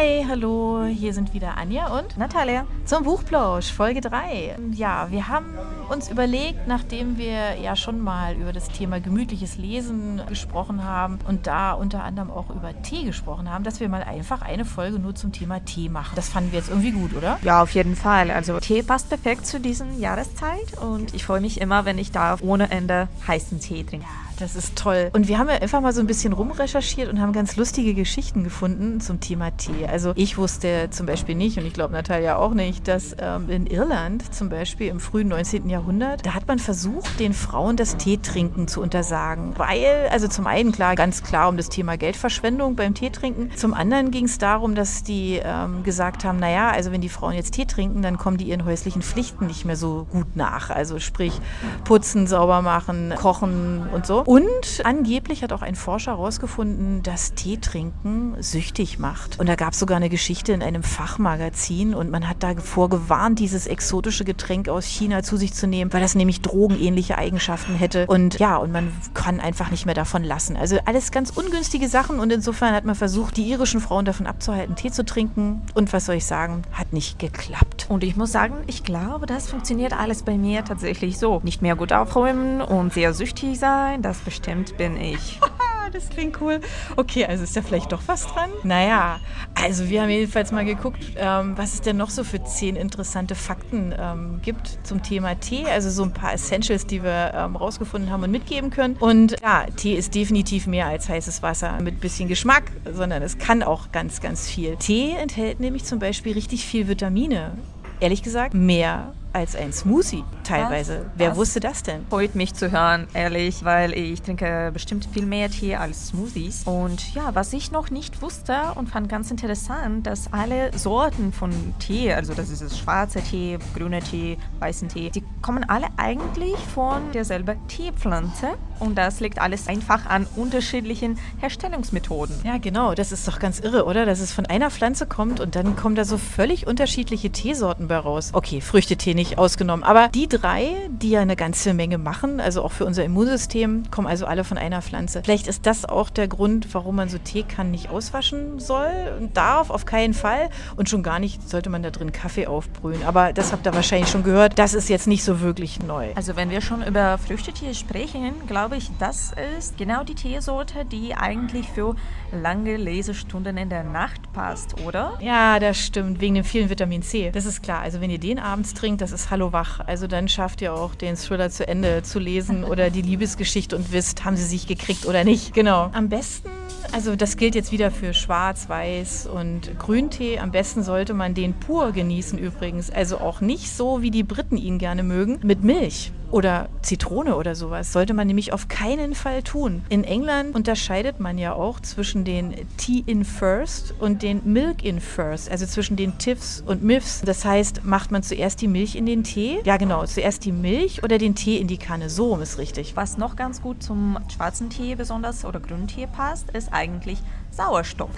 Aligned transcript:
Hi, 0.00 0.24
hallo, 0.26 0.84
hier 0.86 1.12
sind 1.12 1.34
wieder 1.34 1.58
Anja 1.58 1.98
und 1.98 2.16
Natalia 2.16 2.66
zum 2.86 3.04
Buchplausch, 3.04 3.70
Folge 3.70 4.00
3. 4.00 4.56
Ja, 4.72 5.08
wir 5.10 5.28
haben 5.28 5.44
uns 5.90 6.08
überlegt, 6.10 6.66
nachdem 6.66 7.18
wir 7.18 7.56
ja 7.56 7.76
schon 7.76 8.00
mal 8.00 8.34
über 8.34 8.54
das 8.54 8.68
Thema 8.68 8.98
gemütliches 8.98 9.58
Lesen 9.58 10.22
gesprochen 10.26 10.84
haben 10.84 11.18
und 11.28 11.46
da 11.46 11.74
unter 11.74 12.02
anderem 12.02 12.30
auch 12.30 12.48
über 12.48 12.72
Tee 12.80 13.04
gesprochen 13.04 13.50
haben, 13.50 13.62
dass 13.62 13.78
wir 13.78 13.90
mal 13.90 14.02
einfach 14.02 14.40
eine 14.40 14.64
Folge 14.64 14.98
nur 14.98 15.14
zum 15.14 15.32
Thema 15.32 15.62
Tee 15.66 15.90
machen. 15.90 16.16
Das 16.16 16.30
fanden 16.30 16.52
wir 16.52 16.60
jetzt 16.60 16.70
irgendwie 16.70 16.92
gut, 16.92 17.14
oder? 17.14 17.38
Ja, 17.42 17.62
auf 17.62 17.72
jeden 17.72 17.94
Fall. 17.94 18.30
Also 18.30 18.58
Tee 18.58 18.82
passt 18.82 19.10
perfekt 19.10 19.44
zu 19.44 19.60
diesen 19.60 20.00
Jahreszeit 20.00 20.78
und 20.80 21.12
ich 21.12 21.26
freue 21.26 21.42
mich 21.42 21.60
immer, 21.60 21.84
wenn 21.84 21.98
ich 21.98 22.10
da 22.10 22.38
ohne 22.40 22.70
Ende 22.70 23.08
heißen 23.28 23.60
Tee 23.60 23.84
trinke. 23.84 24.06
Das 24.40 24.56
ist 24.56 24.74
toll. 24.74 25.10
Und 25.12 25.28
wir 25.28 25.38
haben 25.38 25.50
ja 25.50 25.56
einfach 25.56 25.82
mal 25.82 25.92
so 25.92 26.00
ein 26.00 26.06
bisschen 26.06 26.32
rumrecherchiert 26.32 27.12
und 27.12 27.20
haben 27.20 27.34
ganz 27.34 27.56
lustige 27.56 27.92
Geschichten 27.92 28.42
gefunden 28.42 29.02
zum 29.02 29.20
Thema 29.20 29.50
Tee. 29.50 29.86
Also 29.86 30.12
ich 30.16 30.38
wusste 30.38 30.88
zum 30.90 31.04
Beispiel 31.04 31.34
nicht, 31.34 31.58
und 31.58 31.66
ich 31.66 31.74
glaube 31.74 31.92
Natalia 31.92 32.36
auch 32.36 32.54
nicht, 32.54 32.88
dass 32.88 33.14
ähm, 33.20 33.50
in 33.50 33.66
Irland 33.66 34.34
zum 34.34 34.48
Beispiel 34.48 34.88
im 34.88 34.98
frühen 34.98 35.28
19. 35.28 35.68
Jahrhundert, 35.68 36.24
da 36.24 36.32
hat 36.32 36.48
man 36.48 36.58
versucht, 36.58 37.20
den 37.20 37.34
Frauen 37.34 37.76
das 37.76 37.98
Teetrinken 37.98 38.66
zu 38.66 38.80
untersagen. 38.80 39.52
Weil, 39.58 40.08
also 40.10 40.26
zum 40.26 40.46
einen 40.46 40.72
klar, 40.72 40.94
ganz 40.94 41.22
klar 41.22 41.50
um 41.50 41.58
das 41.58 41.68
Thema 41.68 41.98
Geldverschwendung 41.98 42.76
beim 42.76 42.94
Teetrinken. 42.94 43.50
Zum 43.56 43.74
anderen 43.74 44.10
ging 44.10 44.24
es 44.24 44.38
darum, 44.38 44.74
dass 44.74 45.04
die 45.04 45.38
ähm, 45.44 45.82
gesagt 45.82 46.24
haben, 46.24 46.38
naja, 46.38 46.70
also 46.70 46.92
wenn 46.92 47.02
die 47.02 47.10
Frauen 47.10 47.34
jetzt 47.34 47.52
Tee 47.52 47.66
trinken, 47.66 48.00
dann 48.00 48.16
kommen 48.16 48.38
die 48.38 48.44
ihren 48.44 48.64
häuslichen 48.64 49.02
Pflichten 49.02 49.48
nicht 49.48 49.66
mehr 49.66 49.76
so 49.76 50.06
gut 50.10 50.34
nach. 50.34 50.70
Also 50.70 50.98
sprich 50.98 51.38
putzen, 51.84 52.26
sauber 52.26 52.62
machen, 52.62 53.12
kochen 53.18 53.86
und 53.92 54.06
so. 54.06 54.24
Und 54.30 54.82
angeblich 54.84 55.42
hat 55.42 55.52
auch 55.52 55.62
ein 55.62 55.74
Forscher 55.74 56.12
herausgefunden, 56.12 57.02
dass 57.02 57.34
Tee 57.34 57.56
trinken 57.56 58.36
süchtig 58.38 59.00
macht. 59.00 59.40
Und 59.40 59.48
da 59.48 59.56
gab 59.56 59.72
es 59.72 59.80
sogar 59.80 59.96
eine 59.96 60.08
Geschichte 60.08 60.52
in 60.52 60.62
einem 60.62 60.84
Fachmagazin 60.84 61.96
und 61.96 62.12
man 62.12 62.28
hat 62.28 62.44
davor 62.44 62.88
gewarnt, 62.88 63.40
dieses 63.40 63.66
exotische 63.66 64.24
Getränk 64.24 64.68
aus 64.68 64.84
China 64.84 65.24
zu 65.24 65.36
sich 65.36 65.52
zu 65.52 65.66
nehmen, 65.66 65.92
weil 65.92 66.00
das 66.00 66.14
nämlich 66.14 66.42
drogenähnliche 66.42 67.18
Eigenschaften 67.18 67.74
hätte. 67.74 68.06
Und 68.06 68.38
ja, 68.38 68.56
und 68.58 68.70
man 68.70 68.92
kann 69.14 69.40
einfach 69.40 69.72
nicht 69.72 69.84
mehr 69.84 69.96
davon 69.96 70.22
lassen. 70.22 70.56
Also 70.56 70.78
alles 70.84 71.10
ganz 71.10 71.30
ungünstige 71.30 71.88
Sachen 71.88 72.20
und 72.20 72.32
insofern 72.32 72.72
hat 72.72 72.84
man 72.84 72.94
versucht, 72.94 73.36
die 73.36 73.50
irischen 73.50 73.80
Frauen 73.80 74.04
davon 74.04 74.28
abzuhalten, 74.28 74.76
Tee 74.76 74.92
zu 74.92 75.04
trinken. 75.04 75.62
Und 75.74 75.92
was 75.92 76.06
soll 76.06 76.14
ich 76.14 76.26
sagen, 76.26 76.62
hat 76.72 76.92
nicht 76.92 77.18
geklappt. 77.18 77.86
Und 77.88 78.04
ich 78.04 78.14
muss 78.14 78.30
sagen, 78.30 78.58
ich 78.68 78.84
glaube, 78.84 79.26
das 79.26 79.50
funktioniert 79.50 79.92
alles 79.92 80.22
bei 80.22 80.38
mir 80.38 80.64
tatsächlich 80.64 81.18
so. 81.18 81.40
Nicht 81.42 81.62
mehr 81.62 81.74
gut 81.74 81.92
aufräumen 81.92 82.60
und 82.60 82.92
sehr 82.92 83.12
süchtig 83.12 83.58
sein, 83.58 84.02
das 84.02 84.19
bestimmt 84.20 84.76
bin 84.76 84.96
ich. 84.96 85.40
das 85.92 86.08
klingt 86.08 86.40
cool. 86.40 86.60
Okay, 86.96 87.24
also 87.24 87.44
ist 87.44 87.56
da 87.56 87.62
vielleicht 87.62 87.92
doch 87.92 88.02
was 88.06 88.26
dran? 88.26 88.50
Naja, 88.62 89.20
also 89.54 89.88
wir 89.88 90.02
haben 90.02 90.10
jedenfalls 90.10 90.52
mal 90.52 90.64
geguckt, 90.64 91.04
ähm, 91.16 91.56
was 91.56 91.74
es 91.74 91.80
denn 91.80 91.96
noch 91.96 92.10
so 92.10 92.24
für 92.24 92.42
zehn 92.44 92.76
interessante 92.76 93.34
Fakten 93.34 93.94
ähm, 93.98 94.40
gibt 94.42 94.78
zum 94.84 95.02
Thema 95.02 95.34
Tee. 95.34 95.66
Also 95.66 95.90
so 95.90 96.02
ein 96.02 96.12
paar 96.12 96.32
Essentials, 96.32 96.86
die 96.86 97.02
wir 97.02 97.32
ähm, 97.34 97.56
rausgefunden 97.56 98.10
haben 98.10 98.22
und 98.22 98.30
mitgeben 98.30 98.70
können. 98.70 98.96
Und 98.96 99.36
ja, 99.42 99.66
Tee 99.76 99.94
ist 99.94 100.14
definitiv 100.14 100.66
mehr 100.66 100.86
als 100.86 101.08
heißes 101.08 101.42
Wasser 101.42 101.80
mit 101.80 102.00
bisschen 102.00 102.28
Geschmack, 102.28 102.64
sondern 102.90 103.22
es 103.22 103.38
kann 103.38 103.62
auch 103.62 103.92
ganz, 103.92 104.20
ganz 104.20 104.48
viel. 104.48 104.76
Tee 104.76 105.14
enthält 105.16 105.60
nämlich 105.60 105.84
zum 105.84 105.98
Beispiel 105.98 106.32
richtig 106.34 106.64
viel 106.64 106.88
Vitamine. 106.88 107.52
Ehrlich 108.00 108.22
gesagt, 108.22 108.54
mehr 108.54 109.12
als 109.32 109.56
ein 109.56 109.72
Smoothie 109.72 110.24
teilweise. 110.44 110.98
Was? 110.98 111.06
Wer 111.16 111.30
Was? 111.30 111.36
wusste 111.38 111.60
das 111.60 111.82
denn? 111.82 112.06
Freut 112.08 112.34
mich 112.34 112.54
zu 112.54 112.70
hören, 112.70 113.06
ehrlich, 113.14 113.64
weil 113.64 113.92
ich 113.92 114.22
trinke 114.22 114.70
bestimmt 114.72 115.08
viel 115.12 115.26
mehr 115.26 115.50
Tee 115.50 115.76
als 115.76 116.08
Smoothies. 116.08 116.62
Und 116.64 117.14
ja, 117.14 117.34
was 117.34 117.52
ich 117.52 117.70
noch 117.70 117.90
nicht 117.90 118.22
wusste 118.22 118.56
und 118.74 118.88
fand 118.88 119.08
ganz 119.08 119.30
interessant, 119.30 120.06
dass 120.06 120.32
alle 120.32 120.76
Sorten 120.76 121.32
von 121.32 121.50
Tee, 121.78 122.12
also 122.12 122.34
das 122.34 122.50
ist 122.50 122.62
das 122.62 122.78
schwarze 122.78 123.20
Tee, 123.22 123.58
grüne 123.74 124.00
Tee, 124.00 124.38
weißen 124.58 124.88
Tee, 124.88 125.10
die 125.10 125.22
kommen 125.42 125.64
alle 125.68 125.86
eigentlich 125.96 126.56
von 126.74 127.12
derselben 127.12 127.56
Teepflanze. 127.68 128.48
Und 128.78 128.96
das 128.96 129.20
liegt 129.20 129.38
alles 129.38 129.68
einfach 129.68 130.06
an 130.06 130.26
unterschiedlichen 130.36 131.18
Herstellungsmethoden. 131.38 132.34
Ja, 132.44 132.56
genau. 132.56 132.94
Das 132.94 133.12
ist 133.12 133.28
doch 133.28 133.38
ganz 133.38 133.60
irre, 133.60 133.84
oder? 133.84 134.06
Dass 134.06 134.20
es 134.20 134.32
von 134.32 134.46
einer 134.46 134.70
Pflanze 134.70 135.06
kommt 135.06 135.38
und 135.38 135.54
dann 135.54 135.76
kommen 135.76 135.94
da 135.94 136.06
so 136.06 136.16
völlig 136.16 136.66
unterschiedliche 136.66 137.30
Teesorten 137.30 137.88
bei 137.88 137.98
raus. 137.98 138.30
Okay, 138.32 138.62
Früchtetee 138.62 139.12
nicht 139.20 139.38
ausgenommen. 139.38 139.84
Aber 139.84 140.08
die 140.08 140.28
drei, 140.28 140.72
die 140.88 141.10
ja 141.10 141.20
eine 141.20 141.36
ganze 141.36 141.74
Menge 141.74 141.98
machen, 141.98 142.40
also 142.40 142.62
auch 142.62 142.72
für 142.72 142.86
unser 142.86 143.04
Immunsystem, 143.04 143.90
kommen 143.90 144.06
also 144.06 144.26
alle 144.26 144.44
von 144.44 144.58
einer 144.58 144.82
Pflanze. 144.82 145.22
Vielleicht 145.22 145.46
ist 145.46 145.66
das 145.66 145.84
auch 145.84 146.10
der 146.10 146.26
Grund, 146.26 146.72
warum 146.72 146.96
man 146.96 147.08
so 147.08 147.18
Teekannen 147.18 147.70
nicht 147.70 147.90
auswaschen 147.90 148.58
soll 148.58 148.90
und 149.18 149.36
darf, 149.36 149.70
auf 149.70 149.84
keinen 149.84 150.14
Fall. 150.14 150.48
Und 150.76 150.88
schon 150.88 151.02
gar 151.02 151.18
nicht 151.18 151.48
sollte 151.48 151.68
man 151.70 151.82
da 151.82 151.90
drin 151.90 152.12
Kaffee 152.12 152.46
aufbrühen. 152.46 153.04
Aber 153.04 153.32
das 153.32 153.52
habt 153.52 153.66
ihr 153.66 153.74
wahrscheinlich 153.74 154.08
schon 154.08 154.24
gehört. 154.24 154.58
Das 154.58 154.74
ist 154.74 154.88
jetzt 154.88 155.06
nicht 155.06 155.22
so 155.22 155.40
wirklich 155.40 155.80
neu. 155.82 156.08
Also 156.14 156.36
wenn 156.36 156.50
wir 156.50 156.62
schon 156.62 156.82
über 156.82 157.18
Früchtetee 157.18 157.74
sprechen, 157.74 158.32
glaube 158.46 158.76
ich, 158.76 158.90
das 158.98 159.32
ist 159.58 159.76
genau 159.76 160.02
die 160.02 160.14
Teesorte, 160.14 160.84
die 160.86 161.14
eigentlich 161.14 161.68
für 161.68 161.94
lange 162.32 162.76
Lesestunden 162.76 163.56
in 163.58 163.68
der 163.68 163.84
Nacht 163.84 164.32
passt, 164.32 164.80
oder? 164.86 165.18
Ja, 165.20 165.58
das 165.58 165.78
stimmt, 165.78 166.20
wegen 166.20 166.36
dem 166.36 166.44
vielen 166.44 166.70
Vitamin 166.70 167.02
C. 167.02 167.30
Das 167.30 167.44
ist 167.44 167.62
klar. 167.62 167.80
Also 167.80 168.00
wenn 168.00 168.10
ihr 168.10 168.18
den 168.18 168.38
abends 168.38 168.72
trinkt, 168.74 169.02
das 169.02 169.09
das 169.10 169.22
ist 169.22 169.30
Hallo 169.30 169.52
Wach. 169.52 169.80
Also 169.80 170.06
dann 170.06 170.28
schafft 170.28 170.62
ihr 170.62 170.72
auch 170.72 170.94
den 170.94 171.16
Thriller 171.16 171.50
zu 171.50 171.66
Ende 171.66 172.02
zu 172.02 172.18
lesen 172.18 172.64
oder 172.64 172.90
die 172.90 173.02
Liebesgeschichte 173.02 173.74
und 173.74 173.92
wisst, 173.92 174.24
haben 174.24 174.36
sie 174.36 174.44
sich 174.44 174.66
gekriegt 174.66 175.06
oder 175.06 175.24
nicht. 175.24 175.52
Genau. 175.52 175.90
Am 175.92 176.08
besten, 176.08 176.48
also 176.92 177.16
das 177.16 177.36
gilt 177.36 177.54
jetzt 177.54 177.72
wieder 177.72 177.90
für 177.90 178.14
Schwarz, 178.14 178.68
Weiß 178.68 179.26
und 179.26 179.78
Grüntee. 179.78 180.38
Am 180.38 180.50
besten 180.50 180.82
sollte 180.82 181.14
man 181.14 181.34
den 181.34 181.54
pur 181.54 181.92
genießen 181.92 182.38
übrigens. 182.38 182.90
Also 182.90 183.18
auch 183.18 183.40
nicht 183.40 183.70
so, 183.70 184.02
wie 184.02 184.10
die 184.10 184.24
Briten 184.24 184.56
ihn 184.56 184.78
gerne 184.78 185.02
mögen, 185.02 185.38
mit 185.42 185.62
Milch 185.62 186.12
oder 186.30 186.68
Zitrone 186.82 187.36
oder 187.36 187.54
sowas. 187.54 187.92
Sollte 187.92 188.14
man 188.14 188.26
nämlich 188.26 188.52
auf 188.52 188.68
keinen 188.68 189.14
Fall 189.14 189.42
tun. 189.42 189.82
In 189.88 190.04
England 190.04 190.54
unterscheidet 190.54 191.20
man 191.20 191.38
ja 191.38 191.52
auch 191.52 191.80
zwischen 191.80 192.24
den 192.24 192.54
Tea 192.76 193.02
in 193.06 193.24
First 193.24 193.94
und 193.98 194.22
den 194.22 194.40
Milk 194.44 194.84
in 194.84 195.00
First, 195.00 195.50
also 195.50 195.66
zwischen 195.66 195.96
den 195.96 196.18
Tiffs 196.18 196.62
und 196.64 196.82
Miffs. 196.82 197.22
Das 197.22 197.44
heißt, 197.44 197.84
macht 197.84 198.10
man 198.10 198.22
zuerst 198.22 198.60
die 198.60 198.68
Milch 198.68 198.94
in 198.94 199.06
den 199.06 199.24
Tee? 199.24 199.60
Ja, 199.64 199.76
genau, 199.76 200.04
zuerst 200.06 200.44
die 200.44 200.52
Milch 200.52 201.02
oder 201.02 201.18
den 201.18 201.34
Tee 201.34 201.56
in 201.56 201.66
die 201.66 201.78
Kanne. 201.78 202.08
So 202.08 202.36
ist 202.36 202.58
richtig. 202.58 202.96
Was 202.96 203.16
noch 203.16 203.36
ganz 203.36 203.60
gut 203.60 203.82
zum 203.82 204.18
schwarzen 204.32 204.70
Tee 204.70 204.94
besonders 204.94 205.44
oder 205.44 205.60
grünen 205.60 205.88
Tee 205.88 206.06
passt, 206.06 206.50
ist 206.50 206.59
eigentlich 206.68 207.18
Sauerstoff. 207.50 208.10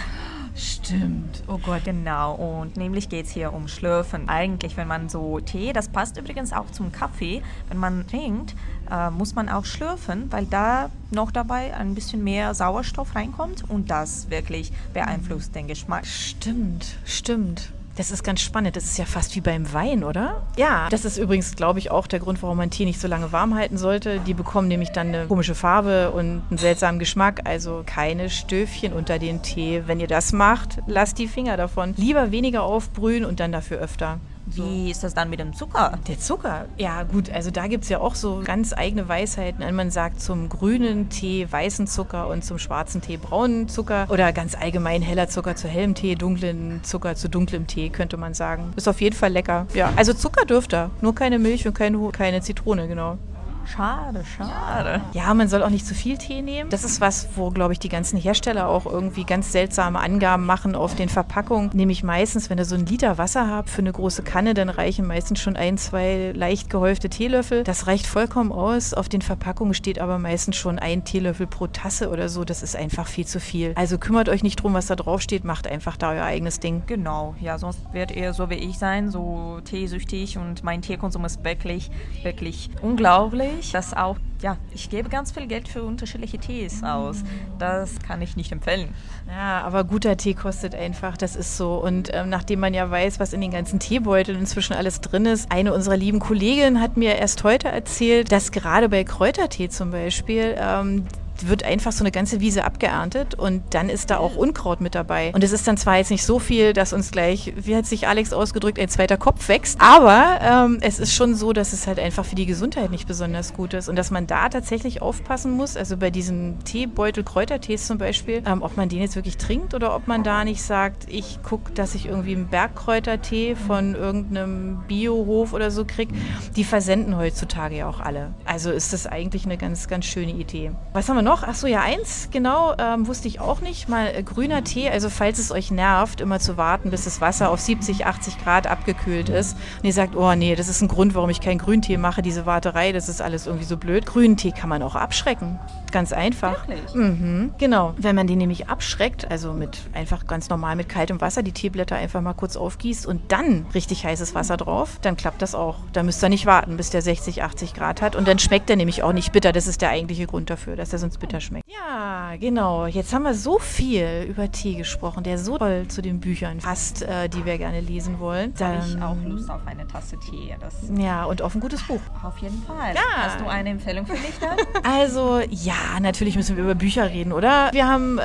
Stimmt. 0.54 1.42
Oh 1.46 1.58
Gott. 1.58 1.84
Genau. 1.84 2.34
Und 2.34 2.76
nämlich 2.76 3.08
geht 3.08 3.26
es 3.26 3.32
hier 3.32 3.52
um 3.52 3.68
Schlürfen. 3.68 4.28
Eigentlich, 4.28 4.76
wenn 4.76 4.88
man 4.88 5.08
so 5.08 5.40
Tee, 5.40 5.72
das 5.72 5.88
passt 5.88 6.18
übrigens 6.18 6.52
auch 6.52 6.70
zum 6.70 6.92
Kaffee, 6.92 7.42
wenn 7.68 7.78
man 7.78 8.06
trinkt, 8.06 8.54
äh, 8.90 9.10
muss 9.10 9.34
man 9.34 9.48
auch 9.48 9.64
schlürfen, 9.64 10.30
weil 10.30 10.44
da 10.46 10.90
noch 11.10 11.30
dabei 11.30 11.74
ein 11.74 11.94
bisschen 11.94 12.22
mehr 12.22 12.54
Sauerstoff 12.54 13.14
reinkommt 13.14 13.68
und 13.68 13.90
das 13.90 14.28
wirklich 14.30 14.72
beeinflusst 14.92 15.54
den 15.54 15.68
Geschmack. 15.68 16.06
Stimmt, 16.06 16.96
stimmt. 17.04 17.72
Das 17.96 18.10
ist 18.10 18.24
ganz 18.24 18.40
spannend. 18.40 18.74
Das 18.76 18.84
ist 18.84 18.96
ja 18.98 19.04
fast 19.04 19.36
wie 19.36 19.40
beim 19.40 19.72
Wein, 19.72 20.02
oder? 20.02 20.42
Ja. 20.56 20.88
Das 20.88 21.04
ist 21.04 21.18
übrigens, 21.18 21.56
glaube 21.56 21.78
ich, 21.78 21.90
auch 21.90 22.06
der 22.06 22.20
Grund, 22.20 22.42
warum 22.42 22.56
man 22.56 22.70
Tee 22.70 22.84
nicht 22.84 23.00
so 23.00 23.06
lange 23.06 23.32
warm 23.32 23.54
halten 23.54 23.76
sollte. 23.76 24.20
Die 24.20 24.34
bekommen 24.34 24.68
nämlich 24.68 24.90
dann 24.90 25.08
eine 25.08 25.26
komische 25.26 25.54
Farbe 25.54 26.10
und 26.10 26.42
einen 26.48 26.58
seltsamen 26.58 26.98
Geschmack. 26.98 27.40
Also 27.44 27.82
keine 27.84 28.30
Stöfchen 28.30 28.92
unter 28.92 29.18
den 29.18 29.42
Tee. 29.42 29.82
Wenn 29.86 30.00
ihr 30.00 30.06
das 30.06 30.32
macht, 30.32 30.78
lasst 30.86 31.18
die 31.18 31.28
Finger 31.28 31.56
davon. 31.56 31.94
Lieber 31.96 32.30
weniger 32.30 32.62
aufbrühen 32.62 33.24
und 33.24 33.40
dann 33.40 33.52
dafür 33.52 33.78
öfter. 33.78 34.20
Wie 34.54 34.90
ist 34.90 35.02
das 35.02 35.14
dann 35.14 35.30
mit 35.30 35.40
dem 35.40 35.54
Zucker? 35.54 35.98
Der 36.08 36.18
Zucker? 36.18 36.66
Ja, 36.76 37.02
gut, 37.04 37.30
also 37.30 37.50
da 37.50 37.66
gibt 37.66 37.84
es 37.84 37.90
ja 37.90 38.00
auch 38.00 38.14
so 38.14 38.42
ganz 38.44 38.72
eigene 38.72 39.08
Weisheiten. 39.08 39.62
Man 39.74 39.90
sagt 39.90 40.20
zum 40.20 40.48
grünen 40.48 41.08
Tee 41.08 41.46
weißen 41.50 41.86
Zucker 41.86 42.28
und 42.28 42.44
zum 42.44 42.58
schwarzen 42.58 43.00
Tee 43.00 43.16
braunen 43.16 43.68
Zucker. 43.68 44.06
Oder 44.10 44.32
ganz 44.32 44.54
allgemein 44.54 45.02
heller 45.02 45.28
Zucker 45.28 45.56
zu 45.56 45.68
hellem 45.68 45.94
Tee, 45.94 46.14
dunklen 46.14 46.80
Zucker 46.82 47.14
zu 47.14 47.28
dunklem 47.28 47.66
Tee, 47.66 47.88
könnte 47.88 48.16
man 48.16 48.34
sagen. 48.34 48.72
Ist 48.76 48.88
auf 48.88 49.00
jeden 49.00 49.16
Fall 49.16 49.32
lecker. 49.32 49.66
Ja, 49.74 49.92
also 49.96 50.12
Zucker 50.12 50.44
dürft 50.44 50.74
ihr. 50.74 50.90
Nur 51.00 51.14
keine 51.14 51.38
Milch 51.38 51.66
und 51.66 51.74
keine, 51.74 51.98
keine 52.10 52.40
Zitrone, 52.40 52.88
genau. 52.88 53.18
Schade, 53.66 54.24
schade. 54.36 55.00
Ja, 55.12 55.32
man 55.34 55.48
soll 55.48 55.62
auch 55.62 55.70
nicht 55.70 55.86
zu 55.86 55.94
viel 55.94 56.18
Tee 56.18 56.42
nehmen. 56.42 56.70
Das 56.70 56.84
ist 56.84 57.00
was, 57.00 57.28
wo, 57.36 57.50
glaube 57.50 57.72
ich, 57.72 57.78
die 57.78 57.88
ganzen 57.88 58.18
Hersteller 58.18 58.68
auch 58.68 58.86
irgendwie 58.86 59.24
ganz 59.24 59.52
seltsame 59.52 60.00
Angaben 60.00 60.46
machen 60.46 60.74
auf 60.74 60.94
den 60.94 61.08
Verpackungen. 61.08 61.70
Nämlich 61.72 62.02
meistens, 62.02 62.50
wenn 62.50 62.58
ihr 62.58 62.64
so 62.64 62.74
einen 62.74 62.86
Liter 62.86 63.18
Wasser 63.18 63.48
habt 63.48 63.70
für 63.70 63.80
eine 63.80 63.92
große 63.92 64.22
Kanne, 64.22 64.54
dann 64.54 64.68
reichen 64.68 65.06
meistens 65.06 65.40
schon 65.40 65.56
ein, 65.56 65.78
zwei 65.78 66.32
leicht 66.34 66.70
gehäufte 66.70 67.08
Teelöffel. 67.08 67.64
Das 67.64 67.86
reicht 67.86 68.06
vollkommen 68.06 68.52
aus. 68.52 68.94
Auf 68.94 69.08
den 69.08 69.22
Verpackungen 69.22 69.74
steht 69.74 69.98
aber 69.98 70.18
meistens 70.18 70.56
schon 70.56 70.78
ein 70.78 71.04
Teelöffel 71.04 71.46
pro 71.46 71.66
Tasse 71.66 72.10
oder 72.10 72.28
so. 72.28 72.44
Das 72.44 72.62
ist 72.62 72.76
einfach 72.76 73.06
viel 73.06 73.26
zu 73.26 73.40
viel. 73.40 73.72
Also 73.76 73.98
kümmert 73.98 74.28
euch 74.28 74.42
nicht 74.42 74.56
drum, 74.56 74.74
was 74.74 74.86
da 74.86 74.96
drauf 74.96 75.20
steht. 75.22 75.44
Macht 75.44 75.66
einfach 75.66 75.96
da 75.96 76.10
euer 76.12 76.24
eigenes 76.24 76.60
Ding. 76.60 76.82
Genau. 76.86 77.34
Ja, 77.40 77.58
sonst 77.58 77.80
werdet 77.92 78.16
ihr 78.16 78.34
so 78.34 78.50
wie 78.50 78.54
ich 78.54 78.78
sein, 78.78 79.10
so 79.10 79.60
teesüchtig 79.64 80.36
und 80.38 80.64
mein 80.64 80.82
Teekonsum 80.82 81.24
ist 81.24 81.44
wirklich, 81.44 81.90
wirklich 82.22 82.70
unglaublich 82.82 83.51
ehrlich, 83.52 83.72
dass 83.72 83.94
auch, 83.94 84.16
ja, 84.40 84.56
ich 84.74 84.90
gebe 84.90 85.08
ganz 85.08 85.32
viel 85.32 85.46
Geld 85.46 85.68
für 85.68 85.82
unterschiedliche 85.82 86.38
Tees 86.38 86.82
aus. 86.82 87.22
Das 87.58 87.98
kann 88.06 88.22
ich 88.22 88.36
nicht 88.36 88.52
empfehlen. 88.52 88.88
Ja, 89.28 89.62
aber 89.62 89.84
guter 89.84 90.16
Tee 90.16 90.34
kostet 90.34 90.74
einfach, 90.74 91.16
das 91.16 91.36
ist 91.36 91.56
so. 91.56 91.74
Und 91.74 92.10
ähm, 92.12 92.28
nachdem 92.28 92.60
man 92.60 92.74
ja 92.74 92.90
weiß, 92.90 93.20
was 93.20 93.32
in 93.32 93.40
den 93.40 93.50
ganzen 93.50 93.78
Teebeuteln 93.78 94.38
inzwischen 94.38 94.74
alles 94.74 95.00
drin 95.00 95.26
ist, 95.26 95.50
eine 95.52 95.72
unserer 95.72 95.96
lieben 95.96 96.18
Kolleginnen 96.18 96.80
hat 96.80 96.96
mir 96.96 97.16
erst 97.16 97.44
heute 97.44 97.68
erzählt, 97.68 98.32
dass 98.32 98.52
gerade 98.52 98.88
bei 98.88 99.04
Kräutertee 99.04 99.68
zum 99.68 99.90
Beispiel 99.90 100.54
ähm, 100.58 101.06
wird 101.48 101.64
einfach 101.64 101.92
so 101.92 102.02
eine 102.04 102.10
ganze 102.10 102.40
Wiese 102.40 102.64
abgeerntet 102.64 103.34
und 103.34 103.62
dann 103.70 103.88
ist 103.88 104.10
da 104.10 104.18
auch 104.18 104.36
Unkraut 104.36 104.80
mit 104.80 104.94
dabei. 104.94 105.32
Und 105.34 105.44
es 105.44 105.52
ist 105.52 105.66
dann 105.66 105.76
zwar 105.76 105.96
jetzt 105.96 106.10
nicht 106.10 106.24
so 106.24 106.38
viel, 106.38 106.72
dass 106.72 106.92
uns 106.92 107.10
gleich, 107.10 107.52
wie 107.56 107.76
hat 107.76 107.86
sich 107.86 108.08
Alex 108.08 108.32
ausgedrückt, 108.32 108.78
ein 108.78 108.88
zweiter 108.88 109.16
Kopf 109.16 109.48
wächst, 109.48 109.80
aber 109.80 110.38
ähm, 110.42 110.78
es 110.80 110.98
ist 110.98 111.14
schon 111.14 111.34
so, 111.34 111.52
dass 111.52 111.72
es 111.72 111.86
halt 111.86 111.98
einfach 111.98 112.24
für 112.24 112.34
die 112.34 112.46
Gesundheit 112.46 112.90
nicht 112.90 113.06
besonders 113.06 113.54
gut 113.54 113.74
ist 113.74 113.88
und 113.88 113.96
dass 113.96 114.10
man 114.10 114.26
da 114.26 114.48
tatsächlich 114.48 115.02
aufpassen 115.02 115.52
muss, 115.52 115.76
also 115.76 115.96
bei 115.96 116.10
diesen 116.10 116.62
Teebeutel, 116.64 117.24
Kräutertees 117.24 117.86
zum 117.86 117.98
Beispiel, 117.98 118.42
ähm, 118.46 118.62
ob 118.62 118.76
man 118.76 118.88
den 118.88 119.00
jetzt 119.00 119.16
wirklich 119.16 119.36
trinkt 119.36 119.74
oder 119.74 119.94
ob 119.94 120.06
man 120.08 120.22
da 120.22 120.44
nicht 120.44 120.62
sagt, 120.62 121.06
ich 121.08 121.42
gucke, 121.42 121.72
dass 121.72 121.94
ich 121.94 122.06
irgendwie 122.06 122.34
einen 122.34 122.48
Bergkräutertee 122.48 123.54
von 123.56 123.94
irgendeinem 123.94 124.82
Biohof 124.88 125.52
oder 125.52 125.70
so 125.70 125.84
kriege. 125.84 126.14
Die 126.56 126.64
versenden 126.64 127.16
heutzutage 127.16 127.76
ja 127.76 127.88
auch 127.88 128.00
alle. 128.00 128.34
Also 128.44 128.70
ist 128.70 128.92
das 128.92 129.06
eigentlich 129.06 129.44
eine 129.44 129.56
ganz, 129.56 129.88
ganz 129.88 130.04
schöne 130.04 130.32
Idee. 130.32 130.72
Was 130.92 131.08
haben 131.08 131.16
wir 131.16 131.22
noch? 131.22 131.31
Ach 131.40 131.54
so, 131.54 131.66
ja, 131.66 131.80
eins, 131.80 132.28
genau, 132.30 132.74
ähm, 132.78 133.06
wusste 133.06 133.28
ich 133.28 133.40
auch 133.40 133.60
nicht. 133.60 133.88
Mal 133.88 134.14
äh, 134.14 134.22
grüner 134.22 134.64
Tee, 134.64 134.90
also 134.90 135.08
falls 135.08 135.38
es 135.38 135.50
euch 135.50 135.70
nervt, 135.70 136.20
immer 136.20 136.38
zu 136.38 136.56
warten, 136.56 136.90
bis 136.90 137.04
das 137.04 137.20
Wasser 137.20 137.50
auf 137.50 137.60
70, 137.60 138.06
80 138.06 138.42
Grad 138.42 138.66
abgekühlt 138.66 139.28
ist. 139.28 139.56
Und 139.78 139.84
ihr 139.84 139.92
sagt, 139.92 140.16
oh 140.16 140.34
nee, 140.34 140.54
das 140.54 140.68
ist 140.68 140.82
ein 140.82 140.88
Grund, 140.88 141.14
warum 141.14 141.30
ich 141.30 141.40
keinen 141.40 141.58
Grüntee 141.58 141.96
mache, 141.96 142.22
diese 142.22 142.44
Warterei, 142.44 142.92
das 142.92 143.08
ist 143.08 143.22
alles 143.22 143.46
irgendwie 143.46 143.64
so 143.64 143.76
blöd. 143.76 144.04
Grünen 144.04 144.36
Tee 144.36 144.52
kann 144.52 144.68
man 144.68 144.82
auch 144.82 144.94
abschrecken. 144.94 145.58
Ganz 145.90 146.12
einfach. 146.12 146.68
Wirklich? 146.68 146.94
Mhm, 146.94 147.54
genau. 147.58 147.94
Wenn 147.96 148.16
man 148.16 148.26
den 148.26 148.38
nämlich 148.38 148.68
abschreckt, 148.68 149.30
also 149.30 149.52
mit 149.52 149.78
einfach 149.92 150.26
ganz 150.26 150.48
normal 150.48 150.76
mit 150.76 150.88
kaltem 150.88 151.20
Wasser, 151.20 151.42
die 151.42 151.52
Teeblätter 151.52 151.96
einfach 151.96 152.20
mal 152.20 152.34
kurz 152.34 152.56
aufgießt 152.56 153.06
und 153.06 153.32
dann 153.32 153.66
richtig 153.74 154.04
heißes 154.04 154.34
Wasser 154.34 154.56
drauf, 154.56 154.98
dann 155.02 155.16
klappt 155.16 155.42
das 155.42 155.54
auch. 155.54 155.76
Da 155.92 156.02
müsst 156.02 156.22
ihr 156.22 156.28
nicht 156.28 156.46
warten, 156.46 156.76
bis 156.76 156.90
der 156.90 157.02
60, 157.02 157.42
80 157.42 157.74
Grad 157.74 158.02
hat. 158.02 158.16
Und 158.16 158.28
dann 158.28 158.38
schmeckt 158.38 158.70
er 158.70 158.76
nämlich 158.76 159.02
auch 159.02 159.12
nicht 159.12 159.32
bitter. 159.32 159.52
Das 159.52 159.66
ist 159.66 159.82
der 159.82 159.90
eigentliche 159.90 160.26
Grund 160.26 160.50
dafür, 160.50 160.76
dass 160.76 160.92
er 160.92 160.98
sonst 160.98 161.21
bitter 161.22 161.40
schmeckt. 161.40 161.64
Ja, 161.70 162.34
genau. 162.38 162.86
Jetzt 162.86 163.14
haben 163.14 163.22
wir 163.22 163.34
so 163.34 163.58
viel 163.58 164.26
über 164.28 164.50
Tee 164.52 164.74
gesprochen, 164.74 165.22
der 165.22 165.38
so 165.38 165.56
toll 165.56 165.86
zu 165.88 166.02
den 166.02 166.20
Büchern 166.20 166.58
passt, 166.58 167.02
äh, 167.02 167.28
die 167.28 167.44
wir 167.46 167.56
gerne 167.58 167.80
lesen 167.80 168.18
wollen. 168.20 168.52
Habe 168.60 168.78
ich 168.86 168.92
Dann- 168.94 169.02
auch 169.02 169.16
Lust 169.24 169.48
auf 169.50 169.60
eine 169.66 169.86
Tasse 169.86 170.18
Tee. 170.18 170.54
Das 170.60 170.74
Ja, 170.98 171.24
und 171.24 171.40
auf 171.42 171.54
ein 171.54 171.60
gutes 171.60 171.82
Buch. 171.84 172.00
auf 172.22 172.36
jeden 172.38 172.62
Fall. 172.64 172.94
Ja. 172.94 173.00
Hast 173.24 173.40
du 173.40 173.46
eine 173.46 173.70
Empfehlung 173.70 174.04
für 174.06 174.12
mich 174.14 174.34
dann? 174.40 174.56
Also, 174.84 175.40
ja, 175.48 175.98
natürlich 176.00 176.36
müssen 176.36 176.56
wir 176.56 176.64
über 176.64 176.74
Bücher 176.74 177.08
reden, 177.08 177.32
oder? 177.32 177.70
Wir 177.72 177.86
haben 177.88 178.18
äh, 178.18 178.22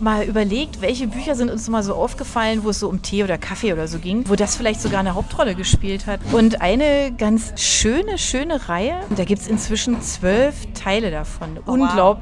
mal 0.00 0.24
überlegt, 0.26 0.80
welche 0.80 1.06
Bücher 1.06 1.34
sind 1.36 1.50
uns 1.50 1.68
mal 1.68 1.82
so 1.82 1.94
aufgefallen, 1.94 2.64
wo 2.64 2.70
es 2.70 2.80
so 2.80 2.88
um 2.88 3.02
Tee 3.02 3.22
oder 3.24 3.36
Kaffee 3.38 3.72
oder 3.72 3.86
so 3.88 3.98
ging, 3.98 4.28
wo 4.28 4.34
das 4.34 4.56
vielleicht 4.56 4.80
sogar 4.80 5.00
eine 5.00 5.14
Hauptrolle 5.14 5.54
gespielt 5.54 6.06
hat. 6.06 6.20
Und 6.32 6.60
eine 6.62 7.12
ganz 7.16 7.52
schöne, 7.60 8.16
schöne 8.18 8.68
Reihe, 8.68 9.00
da 9.16 9.24
gibt 9.24 9.42
es 9.42 9.48
inzwischen 9.48 10.00
zwölf 10.00 10.54
Teile 10.72 11.10
davon. 11.10 11.58
wow. 11.66 11.76